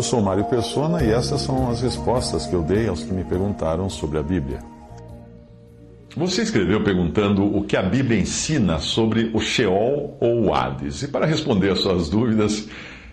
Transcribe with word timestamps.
Eu 0.00 0.04
sou 0.04 0.22
Mário 0.22 0.46
Persona 0.46 1.04
e 1.04 1.10
essas 1.10 1.42
são 1.42 1.68
as 1.68 1.82
respostas 1.82 2.46
que 2.46 2.54
eu 2.54 2.62
dei 2.62 2.88
aos 2.88 3.04
que 3.04 3.12
me 3.12 3.22
perguntaram 3.22 3.90
sobre 3.90 4.16
a 4.16 4.22
Bíblia. 4.22 4.60
Você 6.16 6.40
escreveu 6.40 6.82
perguntando 6.82 7.44
o 7.44 7.64
que 7.64 7.76
a 7.76 7.82
Bíblia 7.82 8.18
ensina 8.18 8.78
sobre 8.78 9.30
o 9.34 9.40
Sheol 9.40 10.16
ou 10.18 10.44
o 10.46 10.54
Hades. 10.54 11.02
E 11.02 11.08
para 11.08 11.26
responder 11.26 11.72
às 11.72 11.80
suas 11.80 12.08
dúvidas, 12.08 12.66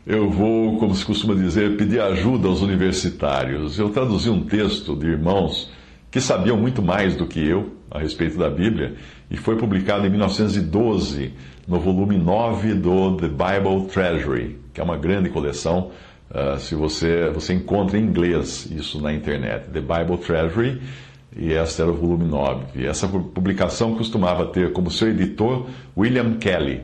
eu 0.06 0.30
vou, 0.30 0.78
como 0.78 0.96
se 0.96 1.04
costuma 1.04 1.36
dizer, 1.36 1.76
pedir 1.76 2.00
ajuda 2.00 2.48
aos 2.48 2.62
universitários. 2.62 3.78
Eu 3.78 3.90
traduzi 3.90 4.30
um 4.30 4.46
texto 4.46 4.96
de 4.96 5.08
irmãos 5.08 5.70
que 6.10 6.22
sabiam 6.22 6.56
muito 6.56 6.82
mais 6.82 7.18
do 7.18 7.28
que 7.28 7.46
eu 7.46 7.74
a 7.92 8.00
respeito 8.00 8.38
da 8.38 8.50
Bíblia 8.50 8.96
e 9.30 9.36
foi 9.36 9.58
publicado 9.58 10.08
em 10.08 10.10
1912 10.10 11.34
no 11.68 11.82
volume 11.82 12.18
9 12.18 12.76
do 12.76 13.18
The 13.18 13.28
Bible 13.28 13.88
Treasury, 13.92 14.58
que 14.74 14.80
é 14.80 14.84
uma 14.86 14.96
grande 14.96 15.30
coleção. 15.30 15.92
Uh, 16.30 16.60
se 16.60 16.76
você, 16.76 17.30
você 17.30 17.54
encontra 17.54 17.98
em 17.98 18.04
inglês 18.04 18.70
isso 18.70 19.02
na 19.02 19.14
internet, 19.14 19.70
The 19.72 19.80
Bible 19.82 20.18
Treasury, 20.18 20.82
e 21.36 21.54
este 21.54 21.82
era 21.82 21.92
o 21.92 21.94
volume 21.94 22.26
9. 22.26 22.82
E 22.82 22.86
essa 22.86 23.08
publicação 23.08 23.96
costumava 23.96 24.48
ter 24.48 24.74
como 24.74 24.92
seu 24.92 25.10
editor 25.10 25.68
William 25.96 26.34
Kelly. 26.38 26.82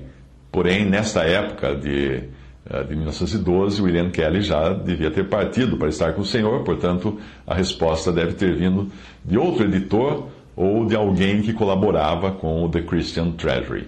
Porém, 0.52 0.86
nesta 0.86 1.24
época 1.24 1.76
de 1.76 2.30
eh, 2.70 2.84
de 2.84 2.96
1912, 2.96 3.82
William 3.82 4.10
Kelly 4.10 4.42
já 4.42 4.72
devia 4.74 5.12
ter 5.12 5.28
partido 5.28 5.78
para 5.78 5.90
estar 5.90 6.14
com 6.14 6.22
o 6.22 6.26
Senhor, 6.26 6.64
portanto, 6.64 7.20
a 7.46 7.54
resposta 7.54 8.12
deve 8.12 8.34
ter 8.34 8.56
vindo 8.56 8.90
de 9.24 9.38
outro 9.38 9.66
editor 9.66 10.30
ou 10.56 10.86
de 10.86 10.96
alguém 10.96 11.42
que 11.42 11.52
colaborava 11.52 12.32
com 12.32 12.64
o 12.64 12.70
The 12.70 12.82
Christian 12.82 13.32
Treasury. 13.32 13.88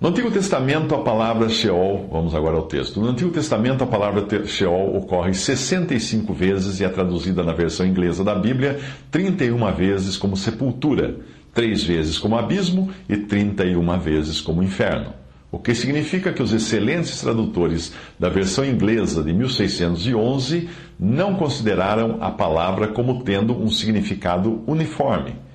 No 0.00 0.10
Antigo 0.10 0.30
Testamento, 0.30 0.94
a 0.94 1.02
palavra 1.02 1.48
Sheol, 1.48 2.08
vamos 2.12 2.32
agora 2.32 2.56
ao 2.56 2.62
texto. 2.62 3.00
No 3.00 3.08
Antigo 3.08 3.32
Testamento, 3.32 3.82
a 3.82 3.86
palavra 3.86 4.24
Sheol 4.46 4.96
ocorre 4.96 5.34
65 5.34 6.32
vezes 6.32 6.78
e 6.78 6.84
é 6.84 6.88
traduzida 6.88 7.42
na 7.42 7.52
versão 7.52 7.84
inglesa 7.84 8.22
da 8.22 8.32
Bíblia 8.32 8.78
31 9.10 9.72
vezes 9.72 10.16
como 10.16 10.36
sepultura, 10.36 11.16
3 11.52 11.82
vezes 11.82 12.16
como 12.16 12.38
abismo 12.38 12.92
e 13.08 13.16
31 13.16 13.98
vezes 13.98 14.40
como 14.40 14.62
inferno. 14.62 15.12
O 15.50 15.58
que 15.58 15.74
significa 15.74 16.32
que 16.32 16.44
os 16.44 16.52
excelentes 16.52 17.20
tradutores 17.20 17.92
da 18.20 18.28
versão 18.28 18.64
inglesa 18.64 19.20
de 19.20 19.32
1611 19.32 20.68
não 20.96 21.34
consideraram 21.34 22.18
a 22.20 22.30
palavra 22.30 22.86
como 22.86 23.24
tendo 23.24 23.52
um 23.52 23.68
significado 23.68 24.62
uniforme. 24.64 25.47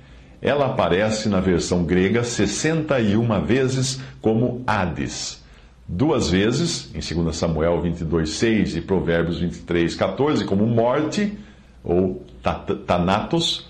Ela 0.44 0.66
aparece 0.66 1.28
na 1.28 1.40
versão 1.40 1.84
grega 1.84 2.22
61 2.22 3.44
vezes 3.44 4.00
como 4.20 4.62
Hades. 4.64 5.42
Duas 5.88 6.30
vezes, 6.30 6.94
em 6.94 7.22
2 7.22 7.34
Samuel 7.34 7.82
22,6 7.82 8.76
e 8.76 8.80
Provérbios 8.80 9.42
23,14, 9.42 10.44
como 10.44 10.66
morte, 10.66 11.36
ou 11.82 12.24
Thanatos 12.86 13.66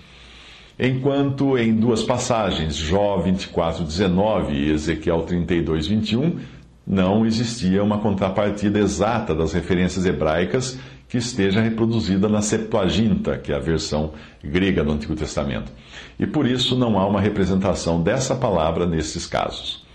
Enquanto 0.77 1.57
em 1.57 1.73
duas 1.73 2.03
passagens, 2.03 2.75
Jó 2.75 3.17
24, 3.17 3.85
19 3.85 4.53
e 4.53 4.71
Ezequiel 4.71 5.21
32, 5.21 5.87
21, 5.87 6.37
não 6.85 7.25
existia 7.25 7.81
uma 7.81 7.99
contrapartida 7.99 8.79
exata 8.79 9.33
das 9.33 9.53
referências 9.53 10.05
hebraicas 10.05 10.77
que 11.15 11.19
esteja 11.19 11.61
reproduzida 11.61 12.27
na 12.27 12.41
Septuaginta, 12.41 13.37
que 13.37 13.53
é 13.53 13.55
a 13.55 13.59
versão 13.59 14.11
grega 14.43 14.83
do 14.83 14.91
Antigo 14.91 15.15
Testamento. 15.15 15.71
E 16.19 16.27
por 16.27 16.45
isso 16.45 16.77
não 16.77 16.99
há 16.99 17.07
uma 17.07 17.21
representação 17.21 18.03
dessa 18.03 18.35
palavra 18.35 18.85
nesses 18.85 19.25
casos. 19.25 19.85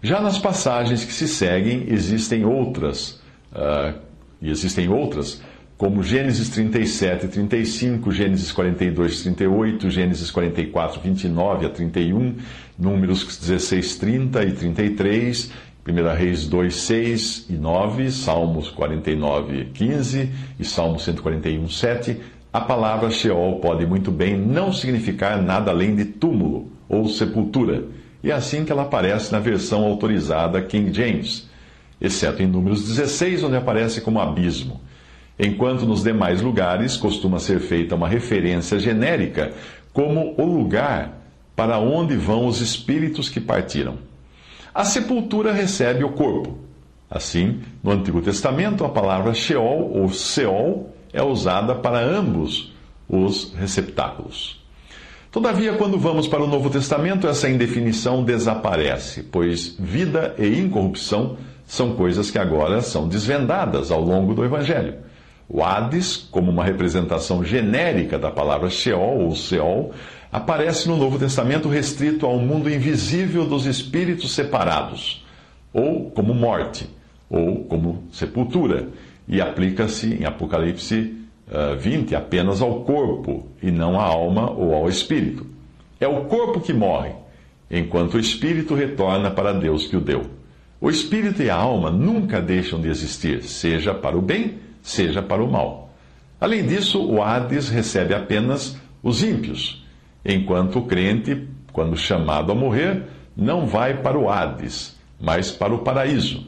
Já 0.00 0.20
nas 0.20 0.38
passagens 0.38 1.04
que 1.04 1.12
se 1.12 1.26
seguem, 1.26 1.86
existem 1.88 2.44
outras, 2.44 3.20
uh, 3.52 3.98
e 4.40 4.48
existem 4.50 4.88
outras, 4.88 5.42
como 5.76 6.00
Gênesis 6.00 6.48
37, 6.50 7.26
35, 7.26 8.12
Gênesis 8.12 8.52
42, 8.52 9.22
38, 9.22 9.90
Gênesis 9.90 10.30
44, 10.30 11.00
29 11.00 11.66
a 11.66 11.70
31, 11.70 12.36
Números 12.78 13.36
16, 13.36 13.96
30 13.96 14.44
e 14.44 14.52
33, 14.52 15.50
1 15.88 16.16
Reis 16.16 16.46
2, 16.46 16.74
6 16.74 17.46
e 17.50 17.52
9, 17.54 18.10
Salmos 18.10 18.68
49, 18.70 19.70
15 19.72 20.30
e 20.60 20.64
Salmo 20.64 20.98
141, 20.98 21.68
7, 21.68 22.20
a 22.52 22.60
palavra 22.60 23.10
Sheol 23.10 23.60
pode 23.60 23.86
muito 23.86 24.10
bem 24.10 24.36
não 24.36 24.72
significar 24.72 25.40
nada 25.40 25.70
além 25.70 25.96
de 25.96 26.04
túmulo 26.04 26.70
ou 26.88 27.08
sepultura. 27.08 27.84
E 28.22 28.30
é 28.30 28.34
assim 28.34 28.64
que 28.64 28.72
ela 28.72 28.82
aparece 28.82 29.32
na 29.32 29.38
versão 29.38 29.84
autorizada 29.84 30.60
King 30.60 30.92
James, 30.92 31.48
exceto 32.00 32.42
em 32.42 32.46
Números 32.46 32.86
16, 32.86 33.44
onde 33.44 33.56
aparece 33.56 34.00
como 34.00 34.20
abismo 34.20 34.80
enquanto 35.38 35.86
nos 35.86 36.02
demais 36.02 36.42
lugares 36.42 36.96
costuma 36.96 37.38
ser 37.38 37.60
feita 37.60 37.94
uma 37.94 38.08
referência 38.08 38.78
genérica 38.78 39.52
como 39.92 40.34
o 40.36 40.44
lugar 40.44 41.16
para 41.54 41.78
onde 41.78 42.16
vão 42.16 42.46
os 42.46 42.60
espíritos 42.60 43.28
que 43.28 43.40
partiram. 43.40 43.98
A 44.74 44.84
sepultura 44.84 45.52
recebe 45.52 46.04
o 46.04 46.10
corpo. 46.10 46.58
Assim, 47.10 47.60
no 47.82 47.90
Antigo 47.90 48.20
Testamento, 48.20 48.84
a 48.84 48.88
palavra 48.88 49.32
Sheol 49.32 49.92
ou 49.94 50.08
Seol 50.10 50.92
é 51.12 51.22
usada 51.22 51.74
para 51.74 51.98
ambos 52.00 52.72
os 53.08 53.54
receptáculos. 53.54 54.62
Todavia, 55.30 55.74
quando 55.74 55.98
vamos 55.98 56.26
para 56.26 56.42
o 56.42 56.46
Novo 56.46 56.70
Testamento, 56.70 57.26
essa 57.26 57.48
indefinição 57.48 58.24
desaparece, 58.24 59.22
pois 59.22 59.76
vida 59.78 60.34
e 60.38 60.58
incorrupção 60.58 61.36
são 61.66 61.94
coisas 61.94 62.30
que 62.30 62.38
agora 62.38 62.80
são 62.80 63.06
desvendadas 63.06 63.90
ao 63.90 64.00
longo 64.00 64.34
do 64.34 64.44
Evangelho. 64.44 64.94
O 65.48 65.62
Hades, 65.62 66.16
como 66.16 66.50
uma 66.50 66.64
representação 66.64 67.42
genérica 67.42 68.18
da 68.18 68.30
palavra 68.30 68.68
Sheol 68.68 69.20
ou 69.20 69.34
Seol, 69.34 69.92
aparece 70.30 70.88
no 70.88 70.96
Novo 70.96 71.18
Testamento 71.18 71.68
restrito 71.68 72.26
ao 72.26 72.38
mundo 72.38 72.70
invisível 72.70 73.46
dos 73.46 73.66
espíritos 73.66 74.34
separados, 74.34 75.24
ou 75.72 76.10
como 76.10 76.34
morte, 76.34 76.88
ou 77.30 77.64
como 77.64 78.04
sepultura, 78.12 78.88
e 79.26 79.40
aplica-se 79.40 80.14
em 80.14 80.24
Apocalipse 80.24 81.14
uh, 81.50 81.72
eh, 81.72 81.76
20 81.76 82.14
apenas 82.14 82.62
ao 82.62 82.82
corpo 82.82 83.46
e 83.62 83.70
não 83.70 84.00
à 84.00 84.04
alma 84.04 84.50
ou 84.50 84.74
ao 84.74 84.88
espírito. 84.88 85.46
É 86.00 86.08
o 86.08 86.24
corpo 86.24 86.60
que 86.60 86.72
morre, 86.72 87.12
enquanto 87.70 88.14
o 88.14 88.20
espírito 88.20 88.74
retorna 88.74 89.30
para 89.30 89.52
Deus 89.52 89.86
que 89.86 89.96
o 89.96 90.00
deu. 90.00 90.38
O 90.80 90.88
espírito 90.88 91.42
e 91.42 91.50
a 91.50 91.56
alma 91.56 91.90
nunca 91.90 92.40
deixam 92.40 92.80
de 92.80 92.88
existir, 92.88 93.42
seja 93.42 93.92
para 93.92 94.16
o 94.16 94.22
bem, 94.22 94.58
seja 94.80 95.20
para 95.20 95.42
o 95.42 95.50
mal. 95.50 95.92
Além 96.40 96.64
disso, 96.64 97.04
o 97.04 97.20
Hades 97.20 97.68
recebe 97.68 98.14
apenas 98.14 98.78
os 99.02 99.22
ímpios, 99.22 99.84
enquanto 100.28 100.78
o 100.78 100.82
crente, 100.82 101.48
quando 101.72 101.96
chamado 101.96 102.52
a 102.52 102.54
morrer, 102.54 103.04
não 103.34 103.66
vai 103.66 104.02
para 104.02 104.18
o 104.18 104.28
Hades, 104.28 104.96
mas 105.18 105.50
para 105.50 105.74
o 105.74 105.78
paraíso. 105.78 106.46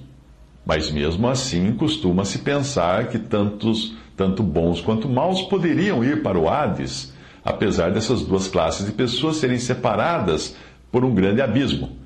Mas 0.67 0.91
mesmo 0.91 1.27
assim, 1.27 1.73
costuma-se 1.73 2.41
pensar 2.41 3.09
que 3.09 3.19
tantos, 3.19 3.97
tanto 4.17 4.43
bons 4.43 4.83
quanto 4.83 5.09
maus 5.09 5.43
poderiam 5.43 6.05
ir 6.05 6.23
para 6.23 6.39
o 6.39 6.49
Hades, 6.49 7.15
apesar 7.43 7.91
dessas 7.91 8.23
duas 8.23 8.49
classes 8.49 8.85
de 8.85 8.93
pessoas 8.93 9.37
serem 9.37 9.59
separadas 9.59 10.55
por 10.93 11.03
um 11.05 11.15
grande 11.15 11.41
abismo. 11.41 11.97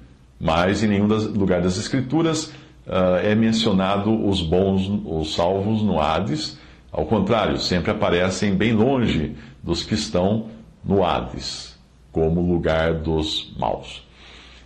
Mas 0.41 0.83
em 0.85 0.89
nenhum 0.89 1.09
das, 1.09 1.25
lugar 1.25 1.61
das 1.61 1.77
Escrituras 1.77 2.47
uh, 2.87 3.17
é 3.23 3.35
mencionado 3.35 4.27
os 4.27 4.41
bons, 4.41 4.89
os 5.05 5.35
salvos 5.35 5.83
no 5.83 6.01
Hades. 6.01 6.57
Ao 6.93 7.05
contrário, 7.07 7.59
sempre 7.59 7.91
aparecem 7.91 8.55
bem 8.55 8.73
longe 8.73 9.35
dos 9.63 9.83
que 9.83 9.95
estão 9.95 10.54
no 10.85 11.05
Hades, 11.05 11.79
como 12.13 12.41
lugar 12.41 12.95
dos 12.95 13.53
maus. 13.59 14.03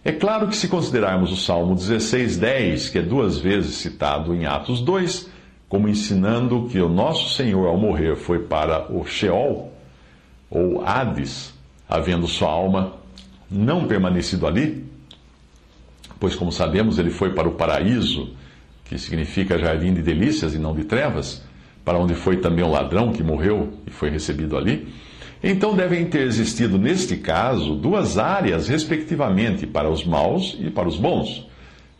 É 0.05 0.13
claro 0.13 0.49
que 0.49 0.57
se 0.57 0.69
considerarmos 0.69 1.33
o 1.33 1.37
Salmo 1.37 1.75
16:10, 1.75 2.91
que 2.91 2.99
é 2.99 3.03
duas 3.03 3.39
vezes 3.39 3.77
citado 3.77 4.35
em 4.35 4.47
Atos 4.47 4.81
2, 4.81 5.29
como 5.69 5.89
ensinando 5.89 6.67
que 6.71 6.81
o 6.81 6.89
nosso 6.89 7.35
Senhor 7.35 7.67
ao 7.67 7.77
morrer 7.77 8.17
foi 8.17 8.39
para 8.41 8.91
o 8.91 9.05
Sheol 9.05 9.73
ou 10.51 10.83
Hades, 10.85 11.53
havendo 11.89 12.27
sua 12.27 12.49
alma 12.49 12.95
não 13.51 13.87
permanecido 13.87 14.47
ali, 14.47 14.85
pois, 16.19 16.35
como 16.35 16.51
sabemos, 16.51 16.99
ele 16.99 17.11
foi 17.11 17.35
para 17.35 17.49
o 17.49 17.53
paraíso, 17.53 18.35
que 18.85 18.99
significa 18.99 19.59
jardim 19.59 19.93
de 19.93 20.03
delícias 20.03 20.55
e 20.55 20.59
não 20.59 20.75
de 20.75 20.85
trevas, 20.85 21.43
para 21.85 21.99
onde 21.99 22.15
foi 22.15 22.39
também 22.39 22.65
o 22.65 22.71
ladrão 22.71 23.13
que 23.13 23.23
morreu 23.23 23.73
e 23.87 23.91
foi 23.91 24.11
recebido 24.11 24.57
ali. 24.57 24.89
Então 25.43 25.77
devem 25.77 26.05
ter 26.07 26.23
existido, 26.23 26.79
neste 26.79 27.17
caso, 27.17 27.75
duas 27.77 28.19
áreas, 28.19 28.69
respectivamente, 28.69 29.67
para 29.67 29.89
os 29.89 30.05
maus 30.05 30.57
e 30.59 30.71
para 30.71 30.89
os 30.89 30.97
bons. 30.97 31.47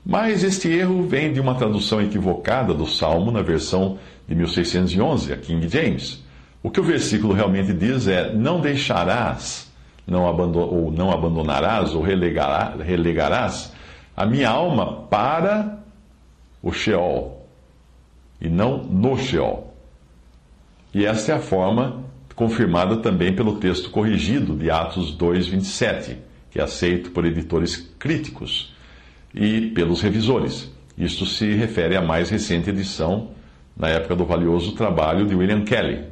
Mas 0.05 0.43
este 0.43 0.69
erro 0.69 1.03
vem 1.03 1.33
de 1.33 1.41
uma 1.41 1.55
tradução 1.55 2.01
equivocada 2.01 2.75
do 2.75 2.87
Salmo 2.87 3.31
na 3.31 3.43
versão 3.43 3.99
de 4.27 4.35
1611, 4.35 5.33
a 5.33 5.37
King 5.37 5.69
James. 5.69 6.25
O 6.63 6.71
que 6.71 6.81
o 6.81 6.85
versículo 6.85 7.33
realmente 7.33 7.73
diz 7.73 8.09
é: 8.09 8.33
Não 8.33 8.61
deixarás, 8.61 9.71
não 10.07 10.25
ou 10.25 10.91
não 10.91 11.11
abandonarás, 11.11 11.95
ou 11.95 12.03
relegarás, 12.03 12.81
relegarás 12.81 13.73
a 14.17 14.27
minha 14.27 14.49
alma 14.49 15.03
para 15.03 15.79
o 16.61 16.73
Sheol, 16.73 17.47
e 18.41 18.49
não 18.49 18.83
no 18.83 19.17
Sheol. 19.17 19.73
E 20.93 21.05
esta 21.05 21.33
é 21.33 21.35
a 21.37 21.41
forma 21.41 22.08
confirmada 22.39 22.99
também 22.99 23.35
pelo 23.35 23.57
texto 23.57 23.91
corrigido 23.91 24.55
de 24.55 24.71
Atos 24.71 25.11
2:27, 25.11 26.19
que 26.53 26.61
é 26.61 26.63
aceito 26.63 27.11
por 27.11 27.27
editores 27.27 27.93
críticos 27.99 28.73
e 29.35 29.73
pelos 29.73 30.01
revisores. 30.01 30.71
Isto 30.97 31.27
se 31.27 31.53
refere 31.55 31.97
à 31.97 32.01
mais 32.01 32.31
recente 32.31 32.71
edição, 32.71 33.31
na 33.77 33.89
época 33.89 34.15
do 34.15 34.25
valioso 34.25 34.71
trabalho 34.73 35.27
de 35.27 35.35
William 35.35 35.65
Kelly. 35.65 36.05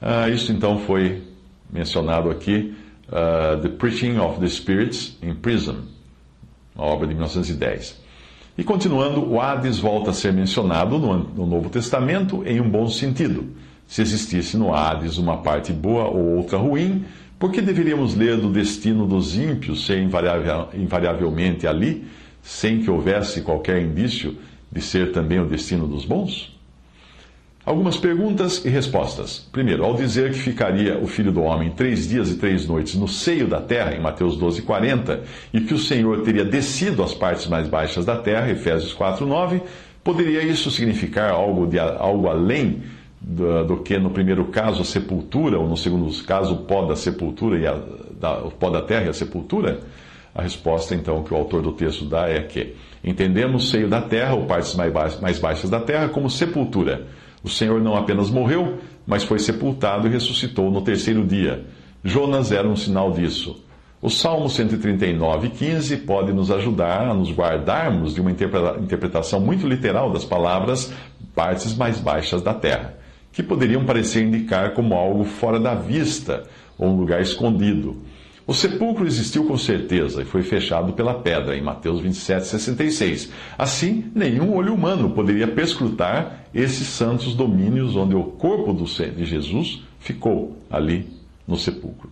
Ah, 0.00 0.30
isso 0.30 0.50
então 0.50 0.78
foi 0.78 1.22
mencionado 1.70 2.30
aqui, 2.30 2.74
uh, 3.08 3.60
The 3.60 3.68
Preaching 3.68 4.16
of 4.18 4.40
the 4.40 4.48
Spirits 4.48 5.18
in 5.22 5.34
Prison, 5.34 5.82
uma 6.74 6.86
obra 6.86 7.06
de 7.06 7.12
1910. 7.12 8.00
E 8.56 8.64
continuando, 8.64 9.30
o 9.30 9.38
Hades 9.38 9.78
volta 9.78 10.10
a 10.10 10.14
ser 10.14 10.32
mencionado 10.32 10.98
no, 10.98 11.18
no 11.18 11.46
Novo 11.46 11.68
Testamento 11.68 12.42
em 12.46 12.62
um 12.62 12.70
bom 12.70 12.88
sentido. 12.88 13.67
Se 13.88 14.02
existisse 14.02 14.56
no 14.58 14.74
Hades 14.74 15.16
uma 15.16 15.38
parte 15.38 15.72
boa 15.72 16.04
ou 16.04 16.36
outra 16.36 16.58
ruim, 16.58 17.06
por 17.38 17.50
que 17.50 17.62
deveríamos 17.62 18.14
ler 18.14 18.36
do 18.36 18.52
destino 18.52 19.06
dos 19.06 19.34
ímpios 19.34 19.86
ser 19.86 19.98
invariavelmente 19.98 21.66
ali, 21.66 22.06
sem 22.42 22.82
que 22.82 22.90
houvesse 22.90 23.40
qualquer 23.40 23.80
indício 23.80 24.36
de 24.70 24.82
ser 24.82 25.10
também 25.10 25.40
o 25.40 25.46
destino 25.46 25.88
dos 25.88 26.04
bons? 26.04 26.54
Algumas 27.64 27.96
perguntas 27.96 28.62
e 28.64 28.68
respostas. 28.68 29.48
Primeiro, 29.52 29.84
ao 29.84 29.94
dizer 29.94 30.32
que 30.32 30.38
ficaria 30.38 30.98
o 30.98 31.06
filho 31.06 31.32
do 31.32 31.40
homem 31.40 31.70
três 31.70 32.08
dias 32.08 32.30
e 32.30 32.36
três 32.36 32.66
noites 32.66 32.94
no 32.94 33.08
seio 33.08 33.48
da 33.48 33.60
terra, 33.60 33.94
em 33.94 34.00
Mateus 34.00 34.36
12, 34.36 34.62
40, 34.62 35.22
e 35.52 35.60
que 35.62 35.74
o 35.74 35.78
Senhor 35.78 36.22
teria 36.22 36.44
descido 36.44 37.02
às 37.02 37.14
partes 37.14 37.46
mais 37.46 37.66
baixas 37.68 38.04
da 38.04 38.16
terra, 38.16 38.50
Efésios 38.50 38.92
4, 38.92 39.24
9, 39.24 39.62
poderia 40.04 40.42
isso 40.42 40.70
significar 40.70 41.30
algo, 41.30 41.66
de, 41.66 41.78
algo 41.78 42.28
além 42.28 42.82
do, 43.20 43.64
do, 43.64 43.76
que 43.78 43.98
no 43.98 44.10
primeiro 44.10 44.46
caso 44.46 44.82
a 44.82 44.84
sepultura, 44.84 45.58
ou 45.58 45.68
no 45.68 45.76
segundo 45.76 46.10
caso 46.24 46.54
o 46.54 46.58
pó 46.58 46.86
da 46.86 46.96
sepultura 46.96 47.58
e 47.58 47.66
a, 47.66 47.78
da, 48.18 48.38
o 48.38 48.50
pó 48.50 48.70
da 48.70 48.82
terra 48.82 49.06
e 49.06 49.08
a 49.08 49.14
sepultura? 49.14 49.80
A 50.34 50.42
resposta, 50.42 50.94
então, 50.94 51.22
que 51.24 51.34
o 51.34 51.36
autor 51.36 51.62
do 51.62 51.72
texto 51.72 52.04
dá 52.04 52.28
é 52.28 52.42
que 52.42 52.76
entendemos 53.02 53.64
o 53.64 53.70
seio 53.70 53.88
da 53.88 54.00
terra, 54.00 54.34
ou 54.34 54.46
partes 54.46 54.74
mais 54.74 55.38
baixas 55.38 55.68
da 55.68 55.80
terra, 55.80 56.08
como 56.08 56.30
sepultura 56.30 57.06
o 57.42 57.48
Senhor 57.48 57.80
não 57.80 57.96
apenas 57.96 58.30
morreu, 58.30 58.78
mas 59.06 59.24
foi 59.24 59.38
sepultado 59.38 60.06
e 60.06 60.10
ressuscitou 60.10 60.70
no 60.70 60.82
terceiro 60.82 61.24
dia. 61.26 61.64
Jonas 62.02 62.52
era 62.52 62.68
um 62.68 62.76
sinal 62.76 63.12
disso. 63.12 63.64
O 64.00 64.08
Salmo 64.08 64.48
139, 64.48 65.50
15 65.50 65.96
pode 65.98 66.32
nos 66.32 66.50
ajudar 66.50 67.08
a 67.08 67.14
nos 67.14 67.32
guardarmos 67.32 68.14
de 68.14 68.20
uma 68.20 68.30
interpretação 68.30 69.40
muito 69.40 69.66
literal 69.66 70.12
das 70.12 70.24
palavras 70.24 70.92
partes 71.34 71.76
mais 71.76 71.98
baixas 71.98 72.42
da 72.42 72.54
terra, 72.54 72.94
que 73.32 73.42
poderiam 73.42 73.84
parecer 73.84 74.24
indicar 74.24 74.72
como 74.72 74.94
algo 74.94 75.24
fora 75.24 75.60
da 75.60 75.74
vista 75.74 76.44
ou 76.78 76.88
um 76.88 76.96
lugar 76.96 77.20
escondido. 77.20 77.96
O 78.48 78.54
sepulcro 78.54 79.06
existiu 79.06 79.44
com 79.44 79.58
certeza 79.58 80.22
e 80.22 80.24
foi 80.24 80.42
fechado 80.42 80.94
pela 80.94 81.12
pedra, 81.12 81.54
em 81.54 81.60
Mateus 81.60 82.00
27, 82.00 82.46
66. 82.46 83.30
Assim, 83.58 84.10
nenhum 84.14 84.54
olho 84.54 84.72
humano 84.72 85.10
poderia 85.10 85.46
perscrutar 85.46 86.46
esses 86.54 86.86
santos 86.86 87.34
domínios 87.34 87.94
onde 87.94 88.14
o 88.14 88.22
corpo 88.24 88.72
de 88.72 89.24
Jesus 89.26 89.82
ficou 90.00 90.56
ali 90.70 91.06
no 91.46 91.58
sepulcro. 91.58 92.10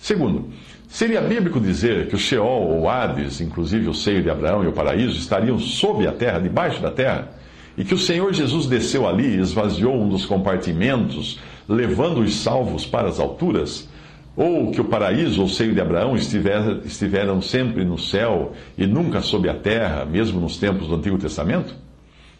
Segundo, 0.00 0.48
seria 0.88 1.20
bíblico 1.20 1.60
dizer 1.60 2.08
que 2.08 2.16
o 2.16 2.18
Sheol 2.18 2.68
ou 2.70 2.88
Hades, 2.88 3.40
inclusive 3.40 3.88
o 3.88 3.94
seio 3.94 4.20
de 4.20 4.30
Abraão 4.30 4.64
e 4.64 4.66
o 4.66 4.72
paraíso, 4.72 5.16
estariam 5.16 5.60
sob 5.60 6.08
a 6.08 6.12
terra, 6.12 6.40
debaixo 6.40 6.82
da 6.82 6.90
terra? 6.90 7.37
E 7.78 7.84
que 7.84 7.94
o 7.94 7.98
Senhor 7.98 8.34
Jesus 8.34 8.66
desceu 8.66 9.06
ali 9.06 9.36
e 9.36 9.40
esvaziou 9.40 9.94
um 9.94 10.08
dos 10.08 10.26
compartimentos, 10.26 11.38
levando 11.68 12.18
os 12.18 12.34
salvos 12.34 12.84
para 12.84 13.08
as 13.08 13.20
alturas? 13.20 13.88
Ou 14.36 14.72
que 14.72 14.80
o 14.80 14.84
paraíso, 14.84 15.40
ou 15.40 15.48
seio 15.48 15.72
de 15.72 15.80
Abraão, 15.80 16.16
estiver, 16.16 16.80
estiveram 16.84 17.40
sempre 17.40 17.84
no 17.84 17.96
céu 17.96 18.52
e 18.76 18.84
nunca 18.84 19.20
sob 19.20 19.48
a 19.48 19.54
terra, 19.54 20.04
mesmo 20.04 20.40
nos 20.40 20.56
tempos 20.56 20.88
do 20.88 20.96
Antigo 20.96 21.18
Testamento? 21.18 21.72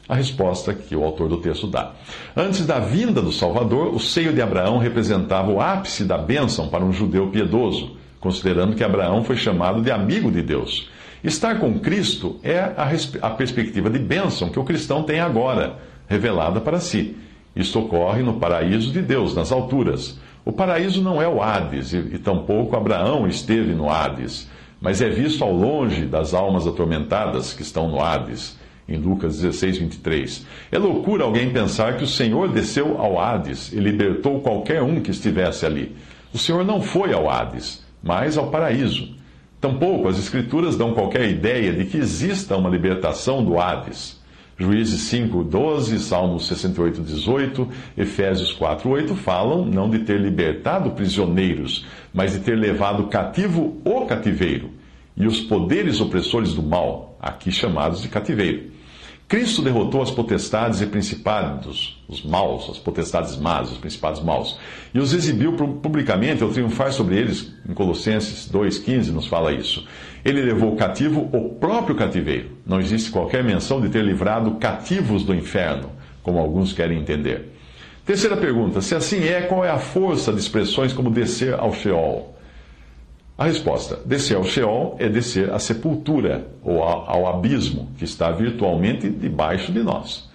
A 0.08 0.17
resposta 0.17 0.75
que 0.75 0.96
o 0.96 1.05
autor 1.05 1.29
do 1.29 1.37
texto 1.37 1.69
dá. 1.69 1.93
Antes 2.37 2.67
da 2.67 2.81
vinda 2.81 3.23
do 3.23 3.31
Salvador, 3.31 3.94
o 3.94 4.00
seio 4.00 4.32
de 4.32 4.43
Abraão 4.43 4.79
representava 4.79 5.52
o 5.52 5.61
ápice 5.61 6.05
da 6.05 6.19
bênção 6.19 6.69
para 6.69 6.85
um 6.85 6.93
judeu 6.93 7.29
piedoso, 7.29 7.96
considerando 8.19 8.75
que 8.75 8.82
Abraão 8.82 9.23
foi 9.23 9.37
chamado 9.37 9.82
de 9.82 9.90
amigo 9.93 10.32
de 10.32 10.43
Deus. 10.43 10.90
Estar 11.22 11.58
com 11.58 11.78
Cristo 11.80 12.38
é 12.42 12.58
a, 12.58 12.90
a 13.22 13.30
perspectiva 13.30 13.90
de 13.90 13.98
bênção 13.98 14.50
que 14.50 14.58
o 14.58 14.64
cristão 14.64 15.02
tem 15.02 15.18
agora, 15.18 15.78
revelada 16.08 16.60
para 16.60 16.78
si. 16.78 17.16
Isto 17.56 17.80
ocorre 17.80 18.22
no 18.22 18.34
paraíso 18.34 18.92
de 18.92 19.02
Deus, 19.02 19.34
nas 19.34 19.50
alturas. 19.50 20.18
O 20.44 20.52
paraíso 20.52 21.02
não 21.02 21.20
é 21.20 21.26
o 21.26 21.42
Hades, 21.42 21.92
e, 21.92 21.96
e 21.96 22.18
tampouco 22.18 22.76
Abraão 22.76 23.26
esteve 23.26 23.74
no 23.74 23.90
Hades, 23.90 24.48
mas 24.80 25.02
é 25.02 25.08
visto 25.08 25.42
ao 25.42 25.52
longe 25.52 26.06
das 26.06 26.34
almas 26.34 26.66
atormentadas 26.66 27.52
que 27.52 27.62
estão 27.62 27.88
no 27.88 28.00
Hades, 28.00 28.56
em 28.88 28.96
Lucas 28.96 29.40
16, 29.40 29.78
23. 29.78 30.46
É 30.70 30.78
loucura 30.78 31.24
alguém 31.24 31.50
pensar 31.50 31.96
que 31.96 32.04
o 32.04 32.08
Senhor 32.08 32.48
desceu 32.48 32.96
ao 32.98 33.20
Hades 33.20 33.72
e 33.72 33.76
libertou 33.76 34.40
qualquer 34.40 34.82
um 34.82 35.00
que 35.00 35.10
estivesse 35.10 35.66
ali. 35.66 35.94
O 36.32 36.38
Senhor 36.38 36.64
não 36.64 36.80
foi 36.80 37.12
ao 37.12 37.28
Hades, 37.28 37.84
mas 38.02 38.38
ao 38.38 38.50
paraíso. 38.50 39.17
Tampouco 39.60 40.06
as 40.06 40.19
Escrituras 40.19 40.76
dão 40.76 40.94
qualquer 40.94 41.28
ideia 41.28 41.72
de 41.72 41.84
que 41.84 41.96
exista 41.96 42.56
uma 42.56 42.70
libertação 42.70 43.44
do 43.44 43.58
Hades. 43.58 44.19
Juízes 44.56 45.02
5, 45.02 45.44
12, 45.44 45.99
Salmos 46.00 46.47
68, 46.49 47.00
18, 47.02 47.68
Efésios 47.97 48.52
4, 48.52 48.88
8 48.88 49.14
falam 49.14 49.64
não 49.64 49.88
de 49.88 50.00
ter 50.00 50.21
libertado 50.21 50.90
prisioneiros, 50.90 51.87
mas 52.12 52.32
de 52.32 52.40
ter 52.40 52.56
levado 52.56 53.06
cativo 53.06 53.80
o 53.85 54.06
cativeiro 54.06 54.71
e 55.16 55.26
os 55.26 55.40
poderes 55.40 56.00
opressores 56.00 56.54
do 56.54 56.62
mal, 56.62 57.16
aqui 57.21 57.50
chamados 57.50 58.02
de 58.02 58.09
cativeiro. 58.09 58.77
Cristo 59.28 59.61
derrotou 59.61 60.00
as 60.00 60.11
potestades 60.11 60.80
e 60.80 60.87
principados, 60.87 62.02
os 62.08 62.25
maus, 62.25 62.70
as 62.70 62.78
potestades 62.78 63.37
más, 63.37 63.70
os 63.70 63.76
principados 63.76 64.23
maus, 64.23 64.58
e 64.94 64.99
os 64.99 65.12
exibiu 65.12 65.52
publicamente 65.52 66.42
ao 66.42 66.49
triunfar 66.49 66.90
sobre 66.94 67.18
eles. 67.18 67.52
Em 67.68 67.75
Colossenses 67.75 68.50
2,15 68.50 69.08
nos 69.08 69.26
fala 69.26 69.52
isso. 69.52 69.87
Ele 70.25 70.40
levou 70.40 70.75
cativo 70.76 71.28
o 71.30 71.50
próprio 71.50 71.94
cativeiro. 71.94 72.52
Não 72.64 72.80
existe 72.80 73.11
qualquer 73.11 73.44
menção 73.44 73.82
de 73.82 73.90
ter 73.90 74.02
livrado 74.02 74.52
cativos 74.52 75.23
do 75.23 75.35
inferno, 75.35 75.90
como 76.23 76.38
alguns 76.38 76.73
querem 76.73 76.99
entender. 76.99 77.52
Terceira 78.06 78.35
pergunta: 78.35 78.80
se 78.80 78.94
assim 78.94 79.25
é, 79.25 79.42
qual 79.42 79.62
é 79.62 79.68
a 79.68 79.78
força 79.78 80.32
de 80.32 80.40
expressões 80.40 80.94
como 80.94 81.11
descer 81.11 81.52
ao 81.52 81.75
Sheol? 81.75 82.35
A 83.38 83.45
resposta: 83.45 84.00
descer 84.04 84.37
ao 84.37 84.42
Sheol 84.42 84.97
é 84.99 85.09
descer 85.09 85.52
à 85.52 85.61
sepultura, 85.61 86.49
ou 86.61 86.83
ao 86.83 87.28
abismo, 87.28 87.88
que 87.97 88.04
está 88.04 88.33
virtualmente 88.33 89.09
debaixo 89.09 89.71
de 89.71 89.80
nós. 89.80 90.28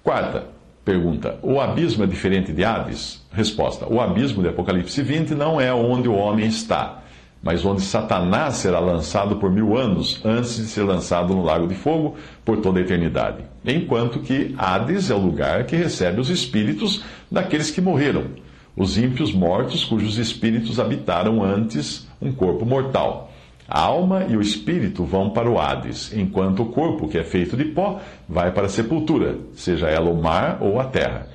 Quarta 0.00 0.44
pergunta: 0.84 1.40
o 1.42 1.60
abismo 1.60 2.04
é 2.04 2.06
diferente 2.06 2.52
de 2.52 2.62
Hades? 2.62 3.20
Resposta: 3.32 3.92
o 3.92 4.00
abismo 4.00 4.44
de 4.44 4.48
Apocalipse 4.48 5.02
20 5.02 5.34
não 5.34 5.60
é 5.60 5.74
onde 5.74 6.08
o 6.08 6.14
homem 6.14 6.46
está, 6.46 7.02
mas 7.42 7.64
onde 7.64 7.82
Satanás 7.82 8.54
será 8.54 8.78
lançado 8.78 9.34
por 9.36 9.50
mil 9.50 9.76
anos, 9.76 10.20
antes 10.24 10.56
de 10.56 10.66
ser 10.66 10.84
lançado 10.84 11.34
no 11.34 11.42
lago 11.42 11.66
de 11.66 11.74
fogo 11.74 12.14
por 12.44 12.58
toda 12.58 12.78
a 12.78 12.82
eternidade. 12.82 13.38
Enquanto 13.64 14.20
que 14.20 14.54
Hades 14.56 15.10
é 15.10 15.14
o 15.16 15.18
lugar 15.18 15.64
que 15.64 15.74
recebe 15.74 16.20
os 16.20 16.30
espíritos 16.30 17.02
daqueles 17.28 17.72
que 17.72 17.80
morreram 17.80 18.45
os 18.76 18.98
ímpios 18.98 19.32
mortos 19.32 19.84
cujos 19.84 20.18
espíritos 20.18 20.78
habitaram 20.78 21.42
antes 21.42 22.06
um 22.20 22.30
corpo 22.30 22.66
mortal. 22.66 23.32
A 23.68 23.80
alma 23.80 24.26
e 24.28 24.36
o 24.36 24.40
espírito 24.40 25.02
vão 25.02 25.30
para 25.30 25.50
o 25.50 25.58
Hades, 25.58 26.12
enquanto 26.14 26.62
o 26.62 26.66
corpo, 26.66 27.08
que 27.08 27.18
é 27.18 27.24
feito 27.24 27.56
de 27.56 27.64
pó, 27.64 28.00
vai 28.28 28.52
para 28.52 28.66
a 28.66 28.68
sepultura, 28.68 29.38
seja 29.54 29.88
ela 29.88 30.10
o 30.10 30.22
mar 30.22 30.58
ou 30.60 30.78
a 30.78 30.84
terra, 30.84 31.26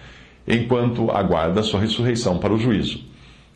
enquanto 0.48 1.12
aguarda 1.12 1.64
sua 1.64 1.82
ressurreição 1.82 2.38
para 2.38 2.54
o 2.54 2.58
juízo. 2.58 3.04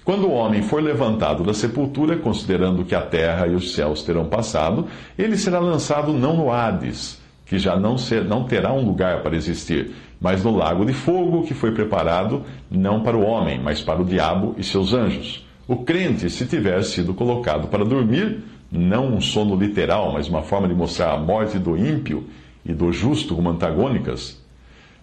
Quando 0.04 0.28
o 0.28 0.34
homem 0.34 0.62
for 0.62 0.84
levantado 0.84 1.44
da 1.44 1.54
sepultura, 1.54 2.18
considerando 2.18 2.84
que 2.84 2.94
a 2.94 3.02
terra 3.02 3.48
e 3.48 3.56
os 3.56 3.74
céus 3.74 4.04
terão 4.04 4.26
passado, 4.26 4.88
ele 5.18 5.38
será 5.38 5.60
lançado 5.60 6.12
não 6.12 6.36
no 6.36 6.52
Hades, 6.52 7.20
que 7.46 7.58
já 7.58 7.76
não, 7.76 7.98
ser, 7.98 8.24
não 8.26 8.44
terá 8.44 8.74
um 8.74 8.86
lugar 8.86 9.22
para 9.22 9.36
existir, 9.36 9.92
mas 10.20 10.44
no 10.44 10.56
lago 10.56 10.86
de 10.86 10.94
fogo 10.94 11.44
que 11.44 11.54
foi 11.54 11.72
preparado 11.72 12.44
não 12.70 13.02
para 13.02 13.18
o 13.18 13.26
homem, 13.26 13.60
mas 13.60 13.82
para 13.82 14.02
o 14.02 14.06
diabo 14.06 14.56
e 14.58 14.64
seus 14.64 14.94
anjos. 14.94 15.46
O 15.68 15.78
crente, 15.78 16.30
se 16.30 16.46
tiver 16.46 16.84
sido 16.84 17.14
colocado 17.14 17.68
para 17.68 17.84
dormir, 17.84 18.44
não 18.72 19.16
um 19.16 19.22
sono 19.22 19.56
literal, 19.56 20.14
mas 20.14 20.28
uma 20.28 20.44
forma 20.44 20.68
de 20.68 20.76
mostrar 20.76 21.14
a 21.14 21.18
morte 21.18 21.58
do 21.58 21.78
ímpio 21.78 22.28
e 22.66 22.74
do 22.74 22.92
justo 22.92 23.36
como 23.36 23.50
antagônicas, 23.50 24.42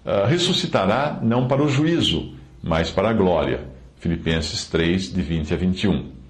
uh, 0.05 0.27
ressuscitará 0.27 1.19
não 1.23 1.47
para 1.47 1.63
o 1.63 1.69
juízo, 1.69 2.35
mas 2.63 2.91
para 2.91 3.11
a 3.11 3.13
glória. 3.13 3.61
Filipenses 3.99 4.67
3, 4.69 5.13
de 5.13 5.23
20 5.23 5.55
a 5.55 5.57
21. 5.57 6.22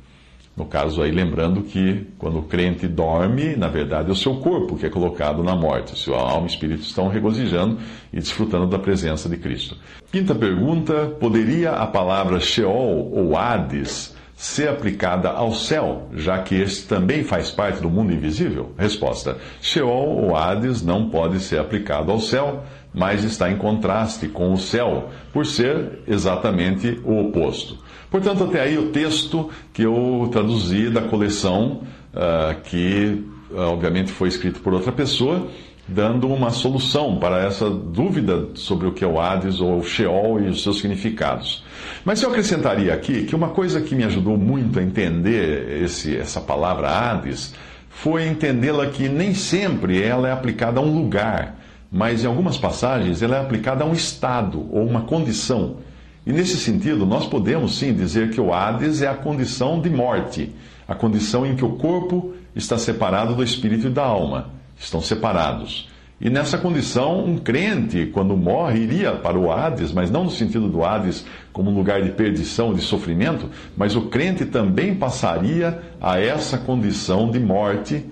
No 0.55 0.67
caso 0.67 1.03
aí, 1.03 1.11
lembrando 1.11 1.63
que 1.63 2.07
quando 2.19 2.39
o 2.39 2.43
crente 2.43 2.87
dorme, 2.87 3.57
na 3.57 3.69
verdade 3.69 4.11
é 4.11 4.13
o 4.13 4.17
seu 4.17 4.37
corpo 4.37 4.77
que 4.77 4.85
é 4.85 4.91
colocado 4.91 5.43
na 5.43 5.57
morte. 5.57 5.99
Sua 5.99 6.19
alma 6.19 6.47
e 6.47 6.51
espírito 6.51 6.83
estão 6.83 7.09
regozijando 7.09 7.79
e 8.13 8.19
desfrutando 8.19 8.67
da 8.67 8.79
presença 8.79 9.31
de 9.31 9.39
Cristo. 9.39 9.79
Quinta 10.11 10.35
pergunta: 10.35 11.07
poderia 11.19 11.73
a 11.73 11.87
palavra 11.87 12.39
Sheol 12.39 13.11
ou 13.13 13.35
Hades 13.35 14.15
ser 14.37 14.69
aplicada 14.69 15.31
ao 15.31 15.53
céu, 15.53 16.09
já 16.15 16.39
que 16.43 16.57
este 16.57 16.87
também 16.87 17.23
faz 17.25 17.51
parte 17.51 17.81
do 17.81 17.89
mundo 17.89 18.13
invisível? 18.13 18.73
Resposta: 18.77 19.39
Sheol 19.63 20.19
ou 20.19 20.37
Hades 20.37 20.83
não 20.83 21.09
pode 21.09 21.41
ser 21.41 21.61
aplicado 21.61 22.13
ao 22.13 22.21
céu 22.21 22.63
mas 22.95 23.25
está 23.25 23.51
em 23.51 23.57
contraste 23.57 24.29
com 24.29 24.53
o 24.53 24.59
céu, 24.59 25.11
por 25.33 25.47
ser 25.47 26.01
exatamente 26.07 27.01
o 27.05 27.21
oposto. 27.21 27.79
Portanto, 28.11 28.45
até 28.45 28.61
aí 28.61 28.77
o 28.77 28.91
texto 28.91 29.49
que 29.73 29.83
eu 29.83 30.29
traduzi 30.31 30.91
da 30.91 31.01
coleção, 31.01 31.83
uh, 32.13 32.61
que 32.65 33.25
uh, 33.51 33.61
obviamente 33.61 34.13
foi 34.13 34.29
escrito 34.29 34.61
por 34.61 34.75
outra 34.75 34.93
pessoa, 34.93 35.49
dando 35.89 36.29
uma 36.29 36.51
solução 36.51 37.19
para 37.19 37.43
essa 37.43 37.69
dúvida 37.69 38.49
sobre 38.55 38.87
o 38.87 38.93
que 38.93 39.03
é 39.03 39.07
o 39.07 39.21
Hades 39.21 39.61
ou 39.61 39.79
o 39.79 39.83
Sheol 39.83 40.41
e 40.41 40.49
os 40.49 40.63
seus 40.63 40.77
significados. 40.77 41.65
Mas 42.05 42.23
eu 42.23 42.31
acrescentaria 42.31 42.95
aqui 42.95 43.25
que 43.25 43.35
uma 43.35 43.49
coisa 43.49 43.81
que 43.81 43.95
me 43.95 44.05
ajudou 44.05 44.37
muito 44.37 44.79
a 44.79 44.83
entender 44.83 45.83
esse, 45.83 46.17
essa 46.17 46.41
palavra 46.41 46.89
Hades 46.89 47.55
foi 47.89 48.27
entendê-la 48.27 48.87
que 48.87 49.09
nem 49.09 49.35
sempre 49.35 50.03
ela 50.03 50.29
é 50.29 50.33
aplicada 50.33 50.81
a 50.81 50.83
um 50.83 50.95
lugar 50.95 51.57
mas 51.93 52.25
em 52.25 52.27
algumas 52.27 52.57
passagens 52.57 53.21
ela 53.21 53.37
é 53.37 53.41
aplicada 53.41 53.85
a 53.85 53.87
um 53.87 53.93
estado 53.93 54.67
ou 54.73 54.87
uma 54.87 55.03
condição. 55.03 55.77
E 56.25 56.33
nesse 56.33 56.57
sentido, 56.57 57.05
nós 57.05 57.27
podemos 57.27 57.77
sim 57.77 57.93
dizer 57.93 58.31
que 58.31 58.41
o 58.41 58.55
Hades 58.55 59.03
é 59.03 59.09
a 59.09 59.15
condição 59.15 59.79
de 59.79 59.91
morte, 59.91 60.51
a 60.89 60.95
condição 60.95 61.45
em 61.45 61.55
que 61.55 61.65
o 61.65 61.73
corpo 61.73 62.33
está 62.57 62.79
separado 62.79 63.35
do 63.35 63.43
espírito 63.43 63.89
e 63.89 63.91
da 63.91 64.05
alma, 64.05 64.51
estão 64.79 65.03
separados. 65.03 65.91
E 66.21 66.31
nessa 66.31 66.57
condição, 66.57 67.25
um 67.25 67.37
crente, 67.37 68.07
quando 68.07 68.37
morre, 68.37 68.79
iria 68.79 69.13
para 69.13 69.37
o 69.37 69.51
Hades, 69.51 69.93
mas 69.93 70.09
não 70.09 70.25
no 70.25 70.31
sentido 70.31 70.69
do 70.69 70.85
Hades 70.85 71.27
como 71.53 71.69
um 71.69 71.75
lugar 71.75 72.01
de 72.01 72.11
perdição, 72.11 72.73
de 72.73 72.81
sofrimento, 72.81 73.51
mas 73.77 73.97
o 73.97 74.03
crente 74.03 74.47
também 74.47 74.95
passaria 74.95 75.83
a 76.01 76.21
essa 76.21 76.57
condição 76.57 77.29
de 77.29 77.41
morte 77.41 78.05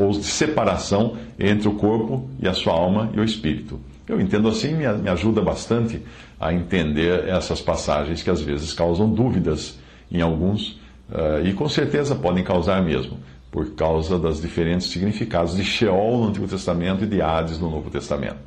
ou 0.00 0.10
de 0.10 0.24
separação 0.24 1.16
entre 1.38 1.68
o 1.68 1.74
corpo 1.74 2.28
e 2.40 2.48
a 2.48 2.54
sua 2.54 2.72
alma 2.72 3.10
e 3.14 3.20
o 3.20 3.24
espírito. 3.24 3.80
Eu 4.08 4.20
entendo 4.20 4.48
assim, 4.48 4.74
me, 4.74 4.86
me 4.94 5.10
ajuda 5.10 5.42
bastante 5.42 6.02
a 6.40 6.52
entender 6.52 7.28
essas 7.28 7.60
passagens 7.60 8.22
que 8.22 8.30
às 8.30 8.40
vezes 8.40 8.72
causam 8.72 9.08
dúvidas 9.08 9.78
em 10.10 10.22
alguns, 10.22 10.80
uh, 11.10 11.44
e 11.44 11.52
com 11.52 11.68
certeza 11.68 12.14
podem 12.14 12.42
causar 12.42 12.82
mesmo, 12.82 13.18
por 13.50 13.74
causa 13.74 14.18
dos 14.18 14.40
diferentes 14.40 14.88
significados 14.88 15.56
de 15.56 15.64
Sheol 15.64 16.18
no 16.18 16.28
Antigo 16.28 16.48
Testamento 16.48 17.04
e 17.04 17.06
de 17.06 17.20
Hades 17.20 17.58
no 17.58 17.70
Novo 17.70 17.90
Testamento. 17.90 18.38